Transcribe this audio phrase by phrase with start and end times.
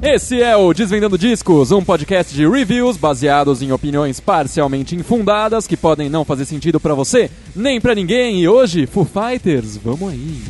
[0.00, 5.76] Esse é o Desvendando Discos, um podcast de reviews baseados em opiniões parcialmente infundadas que
[5.76, 8.40] podem não fazer sentido pra você, nem pra ninguém.
[8.40, 10.40] E hoje, Foo Fighters, vamos aí.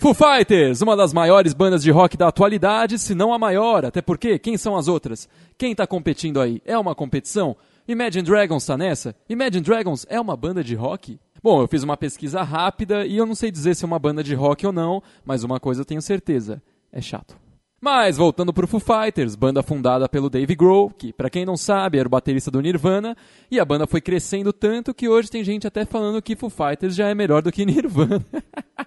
[0.00, 4.00] Foo Fighters, uma das maiores bandas de rock da atualidade, se não a maior, até
[4.00, 5.28] porque quem são as outras?
[5.58, 6.62] Quem tá competindo aí?
[6.64, 7.54] É uma competição?
[7.90, 9.16] Imagine Dragons tá nessa?
[9.28, 11.18] Imagine Dragons é uma banda de rock?
[11.42, 14.22] Bom, eu fiz uma pesquisa rápida e eu não sei dizer se é uma banda
[14.22, 17.36] de rock ou não, mas uma coisa eu tenho certeza: é chato.
[17.80, 21.98] Mas voltando pro Foo Fighters, banda fundada pelo Dave Grohl, que para quem não sabe
[21.98, 23.16] era o baterista do Nirvana,
[23.50, 26.94] e a banda foi crescendo tanto que hoje tem gente até falando que Foo Fighters
[26.94, 28.24] já é melhor do que Nirvana.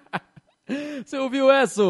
[1.04, 1.82] Você ouviu essa?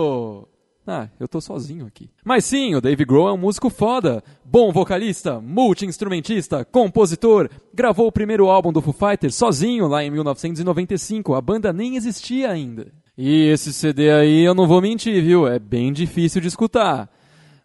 [0.87, 2.11] Ah, eu tô sozinho aqui.
[2.23, 4.23] Mas sim, o Dave Grohl é um músico foda.
[4.45, 7.49] Bom vocalista, multi-instrumentista, compositor.
[7.73, 11.35] Gravou o primeiro álbum do Foo Fighters sozinho lá em 1995.
[11.35, 12.93] A banda nem existia ainda.
[13.17, 15.47] E esse CD aí, eu não vou mentir, viu?
[15.47, 17.09] É bem difícil de escutar.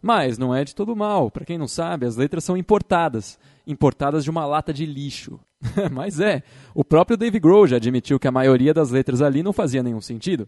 [0.01, 1.29] Mas não é de todo mal.
[1.29, 3.37] Para quem não sabe, as letras são importadas.
[3.67, 5.39] Importadas de uma lata de lixo.
[5.91, 6.41] Mas é,
[6.73, 9.99] o próprio Dave Grohl já admitiu que a maioria das letras ali não fazia nenhum
[9.99, 10.47] sentido.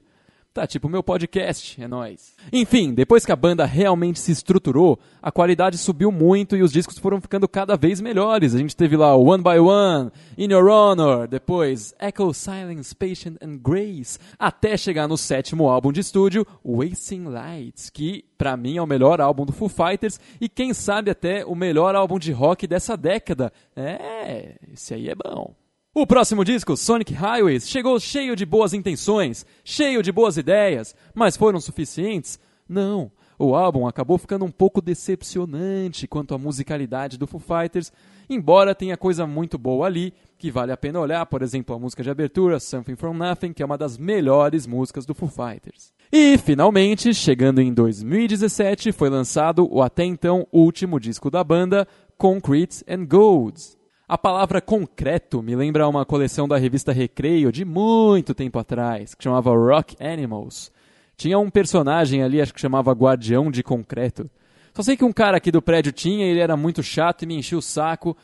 [0.53, 2.35] Tá tipo meu podcast, é nóis.
[2.51, 6.97] Enfim, depois que a banda realmente se estruturou, a qualidade subiu muito e os discos
[6.97, 8.53] foram ficando cada vez melhores.
[8.53, 13.59] A gente teve lá One by One, In Your Honor, depois Echo, Silence, Patient and
[13.63, 18.87] Grace, até chegar no sétimo álbum de estúdio, Wasting Lights, que para mim é o
[18.87, 22.97] melhor álbum do Foo Fighters e quem sabe até o melhor álbum de rock dessa
[22.97, 23.53] década.
[23.73, 25.60] É, esse aí é bom.
[25.93, 31.35] O próximo disco, Sonic Highways, chegou cheio de boas intenções, cheio de boas ideias, mas
[31.35, 32.39] foram suficientes?
[32.67, 33.11] Não.
[33.37, 37.91] O álbum acabou ficando um pouco decepcionante quanto à musicalidade do Foo Fighters,
[38.29, 42.01] embora tenha coisa muito boa ali, que vale a pena olhar, por exemplo, a música
[42.01, 45.91] de abertura, Something From Nothing, que é uma das melhores músicas do Foo Fighters.
[46.09, 51.85] E, finalmente, chegando em 2017, foi lançado o até então último disco da banda,
[52.17, 53.80] Concrete and Golds.
[54.11, 59.23] A palavra concreto me lembra uma coleção da revista Recreio de muito tempo atrás, que
[59.23, 60.69] chamava Rock Animals.
[61.15, 64.29] Tinha um personagem ali, acho que chamava Guardião de Concreto.
[64.73, 67.37] Só sei que um cara aqui do prédio tinha, ele era muito chato e me
[67.37, 68.17] enchia o saco.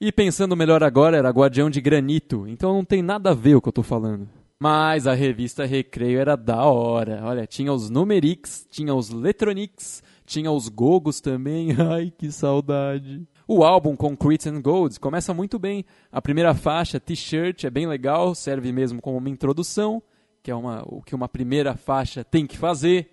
[0.00, 2.48] E pensando melhor agora, era Guardião de Granito.
[2.48, 4.26] Então não tem nada a ver o que eu tô falando.
[4.58, 7.20] Mas a revista Recreio era da hora.
[7.24, 11.76] Olha, tinha os Numerix, tinha os Letronics, tinha os Gogos também.
[11.78, 13.28] Ai, que saudade.
[13.52, 15.84] O álbum Concrete and Golds começa muito bem.
[16.12, 20.00] A primeira faixa, T-shirt, é bem legal, serve mesmo como uma introdução,
[20.40, 23.10] que é uma, o que uma primeira faixa tem que fazer.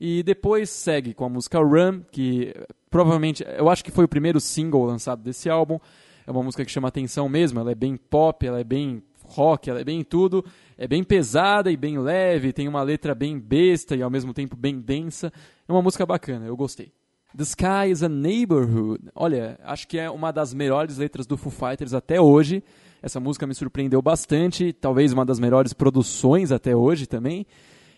[0.00, 2.54] E depois segue com a música Run, que
[2.88, 5.80] provavelmente, eu acho que foi o primeiro single lançado desse álbum.
[6.24, 9.68] É uma música que chama atenção mesmo, ela é bem pop, ela é bem rock,
[9.68, 10.44] ela é bem tudo.
[10.78, 14.54] É bem pesada e bem leve, tem uma letra bem besta e ao mesmo tempo
[14.54, 15.32] bem densa.
[15.66, 16.92] É uma música bacana, eu gostei.
[17.36, 19.04] The Sky is a Neighborhood.
[19.14, 22.62] Olha, acho que é uma das melhores letras do Foo Fighters até hoje.
[23.02, 27.46] Essa música me surpreendeu bastante, talvez uma das melhores produções até hoje também.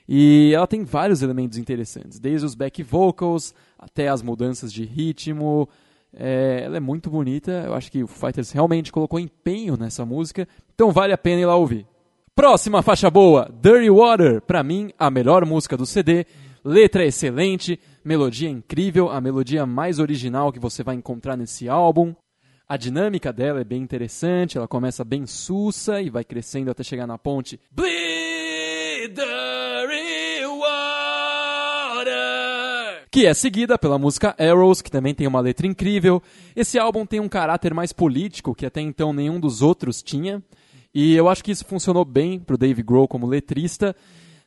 [0.09, 5.69] E ela tem vários elementos interessantes, desde os back vocals até as mudanças de ritmo.
[6.17, 10.47] É, ela é muito bonita, eu acho que o Fighters realmente colocou empenho nessa música,
[10.73, 11.87] então vale a pena ir lá ouvir.
[12.37, 16.25] Próxima faixa boa, Dirty Water, para mim a melhor música do CD.
[16.65, 22.15] Letra excelente, melodia incrível, a melodia mais original que você vai encontrar nesse álbum.
[22.67, 27.07] A dinâmica dela é bem interessante, ela começa bem sussa e vai crescendo até chegar
[27.07, 27.61] na ponte.
[33.11, 36.23] Que é seguida pela música Arrows, que também tem uma letra incrível.
[36.57, 40.43] Esse álbum tem um caráter mais político que até então nenhum dos outros tinha.
[40.95, 43.95] E eu acho que isso funcionou bem pro Dave Grohl como letrista.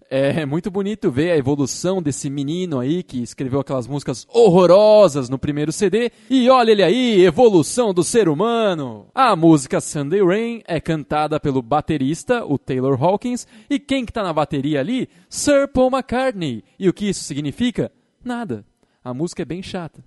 [0.09, 5.37] É muito bonito ver a evolução desse menino aí que escreveu aquelas músicas horrorosas no
[5.37, 6.11] primeiro CD.
[6.29, 9.07] E olha ele aí, evolução do ser humano.
[9.13, 14.23] A música Sunday Rain é cantada pelo baterista, o Taylor Hawkins, e quem que tá
[14.23, 15.09] na bateria ali?
[15.29, 16.63] Sir Paul McCartney.
[16.79, 17.91] E o que isso significa?
[18.23, 18.63] Nada.
[19.03, 20.03] A música é bem chata.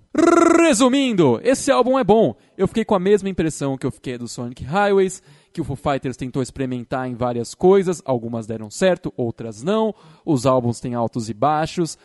[0.59, 2.35] Resumindo, esse álbum é bom.
[2.57, 5.75] Eu fiquei com a mesma impressão que eu fiquei do Sonic Highways que o Foo
[5.75, 9.93] Fighters tentou experimentar em várias coisas, algumas deram certo, outras não.
[10.25, 11.97] Os álbuns têm altos e baixos,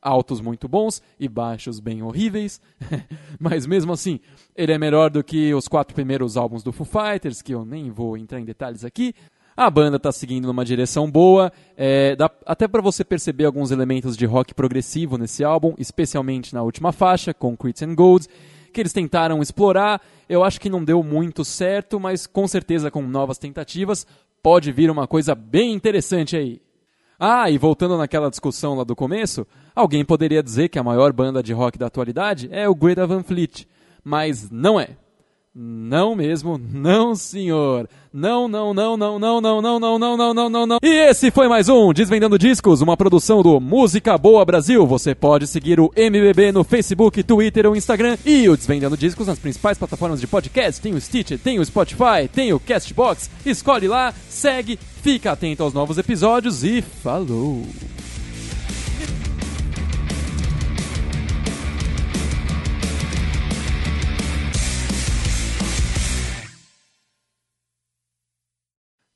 [0.00, 2.60] altos muito bons e baixos bem horríveis.
[3.38, 4.20] Mas mesmo assim,
[4.56, 7.90] ele é melhor do que os quatro primeiros álbuns do Foo Fighters, que eu nem
[7.90, 9.14] vou entrar em detalhes aqui.
[9.54, 14.16] A banda está seguindo numa direção boa, é, dá até para você perceber alguns elementos
[14.16, 18.26] de rock progressivo nesse álbum, especialmente na última faixa, Concrete and Gold,
[18.72, 20.00] que eles tentaram explorar.
[20.28, 24.06] Eu acho que não deu muito certo, mas com certeza com novas tentativas
[24.42, 26.60] pode vir uma coisa bem interessante aí.
[27.18, 29.46] Ah, e voltando naquela discussão lá do começo,
[29.76, 33.22] alguém poderia dizer que a maior banda de rock da atualidade é o Greta Van
[33.22, 33.68] Fleet,
[34.02, 34.96] mas não é.
[35.54, 37.86] Não mesmo, não senhor.
[38.10, 40.78] Não, não, não, não, não, não, não, não, não, não, não, não, não.
[40.82, 44.86] E esse foi mais um Desvendando Discos, uma produção do Música Boa Brasil.
[44.86, 49.38] Você pode seguir o MBB no Facebook, Twitter ou Instagram e o Desvendando Discos nas
[49.38, 50.80] principais plataformas de podcast.
[50.80, 53.28] Tem o Stitcher, tem o Spotify, tem o Castbox.
[53.44, 57.62] Escolhe lá, segue, fica atento aos novos episódios e falou!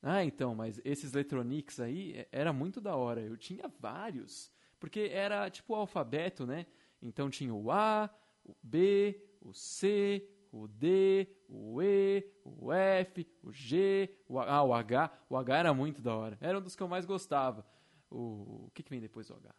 [0.01, 3.21] Ah, então, mas esses Letronics aí é, era muito da hora.
[3.21, 4.51] Eu tinha vários.
[4.79, 6.65] Porque era tipo o alfabeto, né?
[7.01, 8.09] Então tinha o A,
[8.43, 14.51] o B, o C, o D, o E, o F, o G, o H.
[14.51, 15.11] Ah, o H.
[15.29, 16.37] O H era muito da hora.
[16.39, 17.65] Era um dos que eu mais gostava.
[18.09, 19.53] O, o que, que vem depois do H?